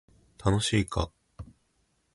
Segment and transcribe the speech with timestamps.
[0.43, 1.11] 楽しいか